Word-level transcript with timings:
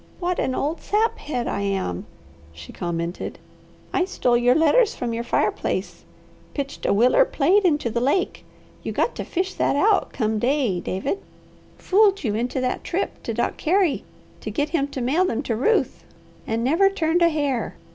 "What 0.19 0.39
an 0.39 0.55
old 0.55 0.81
sap 0.81 1.19
head 1.19 1.47
I 1.47 1.61
am!" 1.61 2.07
she 2.53 2.73
commented. 2.73 3.37
"I 3.93 4.05
stole 4.05 4.35
your 4.35 4.55
letters 4.55 4.95
from 4.95 5.13
your 5.13 5.23
fireplace, 5.23 6.05
pitched 6.55 6.87
a 6.87 6.91
willer 6.91 7.23
plate 7.23 7.63
into 7.65 7.91
the 7.91 7.99
lake 8.01 8.43
you 8.81 8.91
got 8.93 9.13
to 9.17 9.23
fish 9.23 9.53
that 9.53 9.75
out, 9.75 10.11
come 10.11 10.39
day, 10.39 10.79
David 10.79 11.19
fooled 11.77 12.23
you 12.23 12.33
into 12.33 12.59
that 12.61 12.83
trip 12.83 13.21
to 13.21 13.33
Doc 13.35 13.57
Carey 13.57 14.03
to 14.39 14.49
get 14.49 14.69
him 14.69 14.87
to 14.87 15.01
mail 15.01 15.23
them 15.23 15.43
to 15.43 15.55
Ruth, 15.55 16.03
and 16.47 16.63
never 16.63 16.89
turned 16.89 17.21
a 17.21 17.29
hair. 17.29 17.75